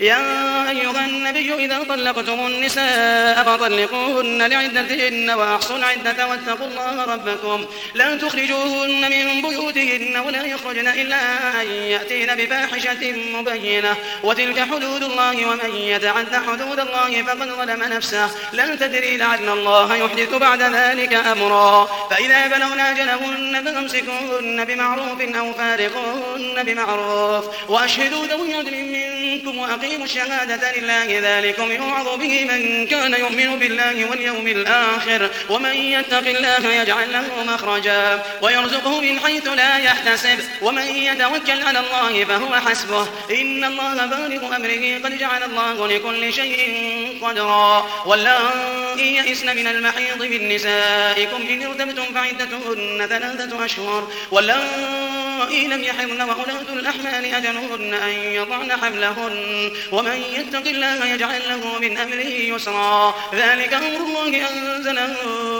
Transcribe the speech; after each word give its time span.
يا 0.00 0.70
أيها 0.70 1.06
النبي 1.06 1.54
إذا 1.54 1.82
طلقتم 1.88 2.46
النساء 2.46 3.42
فطلقوهن 3.44 4.42
لعدتهن 4.42 5.30
وأحصوا 5.30 5.76
العدة 5.76 6.26
واتقوا 6.26 6.66
الله 6.66 7.04
ربكم. 7.04 7.66
لا 7.94 8.16
تخرجوهن 8.16 9.00
من 9.10 9.42
بيوتهن 9.42 10.16
ولا 10.26 10.46
يخرجن 10.46 10.88
إلا 10.88 11.16
أن 11.62 11.66
يأتين 11.66 12.34
بفاحشة 12.34 13.12
مبينة. 13.34 13.96
وتلك 14.22 14.60
حدود 14.60 15.02
الله 15.02 15.46
ومن 15.46 15.76
يتعد 15.76 16.34
حدود 16.34 16.80
الله 16.80 17.22
فقد 17.22 17.48
ظلم 17.48 17.82
نفسه. 17.82 18.30
لا 18.52 18.74
تدري 18.74 19.16
لعل 19.16 19.48
الله 19.48 19.96
يحدث 19.96 20.34
بعد 20.34 20.62
ذلك 20.62 21.14
أمرا. 21.14 21.88
فإذا 22.10 22.46
بلغن 22.46 22.80
أجلهن 22.80 23.64
فأمسكوهن 23.64 24.64
بمعروف 24.64 25.20
أو 25.20 25.52
فارقوهن 25.52 26.62
بمعروف. 26.62 27.44
وأشهدوا 27.70 28.26
ذوي 28.26 28.54
عدل 28.54 28.74
منكم 28.74 29.58
وأقيموا 29.58 29.89
الشهادة 29.96 30.72
لله 30.76 31.20
ذلكم 31.22 31.72
يوعظ 31.72 32.18
به 32.18 32.44
من 32.44 32.86
كان 32.86 33.12
يؤمن 33.12 33.58
بالله 33.58 34.10
واليوم 34.10 34.46
الآخر. 34.46 35.30
ومن 35.48 35.74
يتق 35.74 36.26
الله 36.26 36.72
يجعل 36.72 37.12
له 37.12 37.44
مخرجا 37.44 38.22
ويرزقه 38.42 39.00
من 39.00 39.20
حيث 39.20 39.48
لا 39.48 39.78
يحتسب. 39.78 40.38
ومن 40.62 40.82
يتوكل 40.82 41.62
على 41.62 41.78
الله 41.78 42.24
فهو 42.24 42.54
حسبه. 42.54 43.08
إن 43.30 43.64
الله 43.64 44.06
بالغ 44.06 44.56
أمره. 44.56 45.00
قد 45.04 45.18
جعل 45.18 45.42
الله 45.42 45.86
لكل 45.86 46.32
شيء 46.32 47.18
قدرا. 47.22 47.90
واللائي 48.06 49.16
يئسن 49.16 49.56
من 49.56 49.66
المحيض 49.66 50.22
من 50.22 50.48
نسائكم 50.48 51.42
إن 51.50 51.62
ارتبتم 51.62 52.14
فعدتهن 52.14 53.06
ثلاثة 53.08 53.64
أشهر. 53.64 54.08
واللائي 54.30 55.66
لم 55.66 55.84
يحضن 55.84 56.20
وأولاة 56.20 56.72
الأحمال 56.72 57.24
أجلهن 57.34 57.94
أن 57.94 58.10
يضعن 58.10 58.72
حملهن. 58.72 59.72
ومن 59.92 60.22
يتق 60.34 60.68
الله 60.68 61.06
يجعل 61.06 61.40
له 61.48 61.78
من 61.80 61.98
أمره 61.98 62.54
يسرا. 62.54 63.14
ذلك 63.34 63.74
أمر 63.74 63.96
الله 63.96 64.50
أنزله 64.50 65.14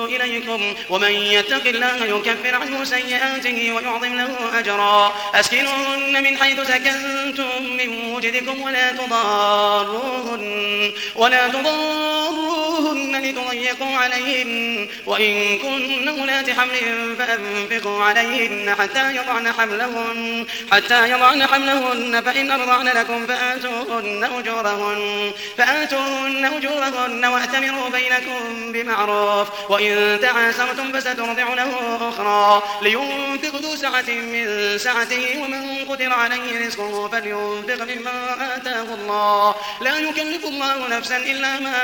إليكم. 0.04 0.74
ومن 0.90 1.10
يتق 1.10 1.66
الله 1.66 1.96
يكفر 1.96 2.54
عنه 2.54 2.84
سيئاته 2.84 3.72
ويعظم 3.72 4.16
له 4.16 4.58
أجرا. 4.58 5.14
أسكنوهن 5.34 6.22
من 6.22 6.38
حيث 6.38 6.60
سكنتم 6.60 7.62
من 7.62 8.14
وجدكم 8.14 8.60
ولا 8.60 8.92
تضاروهن. 8.92 10.92
ولا 11.14 11.48
تضاروهن 11.48 13.22
لتضيقوا 13.22 13.96
عليهن. 13.96 14.88
وإن 15.06 15.58
كن 15.58 16.08
أولات 16.08 16.50
حمل 16.50 17.16
فأنفقوا 17.18 18.04
عليهن 18.04 18.74
حتى 18.78 19.16
يضعن 19.16 19.52
حملهن. 19.52 20.46
حتى 20.72 21.10
يضعن 21.10 21.46
حملهن. 21.46 22.22
فإن 22.22 22.50
أرضعن 22.50 22.88
لكم 22.88 23.26
فآتوهن. 23.26 24.09
أجورهن 24.24 25.32
فآتوهن 25.58 26.44
أجورهن 26.44 27.24
وأتمروا 27.24 27.88
بينكم 27.88 28.72
بمعروف 28.72 29.48
وإن 29.70 30.18
تعاسرتم 30.22 30.92
فسترضع 30.92 31.54
له 31.54 31.98
أخرى. 32.08 32.62
لينفق 32.82 33.54
ذو 33.62 33.76
سعة 33.76 34.10
من 34.10 34.78
سعته 34.78 35.42
ومن 35.42 35.84
قدر 35.88 36.12
عليه 36.12 36.66
رزقه 36.66 37.08
فلينفق 37.08 37.84
مما 37.94 38.56
آتاه 38.56 38.88
الله. 38.94 39.54
لا 39.80 39.98
يكلف 39.98 40.44
الله 40.44 40.88
نفسا 40.88 41.16
إلا 41.16 41.60
ما 41.60 41.76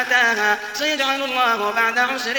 آتاها 0.00 0.58
سيجعل 0.74 1.22
الله 1.22 1.70
بعد 1.70 1.98
عسر 1.98 2.36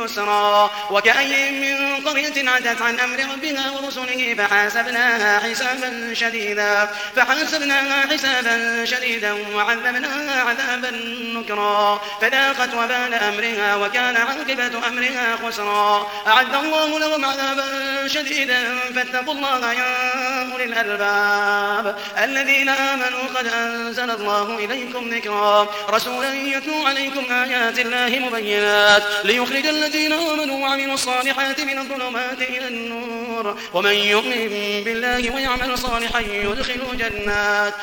يسرا. 0.00 0.70
وكأي 0.90 1.50
من 1.50 2.08
قرية 2.08 2.50
عتت 2.50 2.82
عن 2.82 3.00
أمر 3.00 3.18
ربها 3.32 3.70
ورسله 3.70 4.34
فحاسبناها 4.38 5.38
حسابا 5.38 6.14
شديدا 6.14 6.90
فحاسبناها 7.16 8.06
حسابا 8.12 8.39
شديدا 8.84 9.32
وعذبناها 9.54 10.40
عذابا 10.40 10.90
نكرا. 11.34 12.00
فذاقت 12.20 12.74
وبال 12.74 13.14
أمرها 13.14 13.76
وكان 13.76 14.16
عاقبة 14.16 14.88
أمرها 14.88 15.38
خسرا. 15.46 16.10
أعد 16.26 16.54
الله 16.54 16.98
لهم 16.98 17.24
عذابا 17.24 17.64
شديدا 18.06 18.78
فاتقوا 18.94 19.34
الله 19.34 19.72
يا 19.72 20.52
أولي 20.52 20.64
الألباب. 20.64 21.96
الذين 22.24 22.68
آمنوا 22.68 23.20
قد 23.34 23.46
أنزل 23.46 24.10
الله 24.10 24.58
إليكم 24.58 25.08
ذكرا. 25.08 25.68
رسولا 25.90 26.34
يتلو 26.34 26.86
عليكم 26.86 27.32
آيات 27.32 27.78
الله 27.78 28.18
مبينات. 28.18 29.02
ليخرج 29.24 29.66
الذين 29.66 30.12
آمنوا 30.12 30.58
وعملوا 30.62 30.94
الصالحات 30.94 31.60
من 31.60 31.78
الظلمات 31.78 32.42
إلى 32.42 32.68
النور. 32.68 33.56
ومن 33.74 33.94
يؤمن 33.94 34.82
بالله 34.84 35.34
ويعمل 35.34 35.78
صالحا 35.78 36.20
يدخله 36.20 36.94
جنات. 36.94 37.74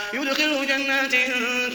يدخله 0.48 0.66
جنات 0.66 1.12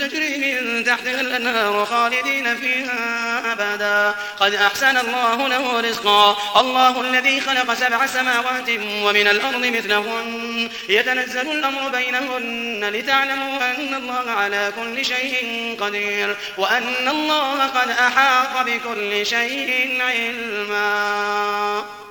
تجري 0.00 0.37
من 0.37 0.84
تحتها 0.84 1.21
الأنهار 1.21 1.84
خالدين 1.84 2.56
فيها 2.56 3.53
أبدا. 3.53 4.15
قد 4.41 4.55
أحسن 4.55 4.97
الله 4.97 5.49
له 5.49 5.81
رزقا. 5.81 6.37
الله 6.60 7.00
الذي 7.00 7.41
خلق 7.41 7.75
سبع 7.75 8.06
سماوات 8.06 8.71
ومن 8.78 9.28
الأرض 9.28 9.66
مثلهن. 9.66 10.71
يتنزل 10.88 11.53
الأمر 11.53 11.88
بينهن 11.88 12.91
لتعلموا 12.94 13.56
أن 13.56 13.94
الله 13.94 14.31
على 14.31 14.72
كل 14.77 15.04
شيء 15.04 15.77
قدير. 15.81 16.37
وأن 16.59 17.09
الله 17.09 17.66
قد 17.66 17.91
أحاط 17.91 18.66
بكل 18.66 19.27
شيء 19.27 20.03
علما. 20.03 22.02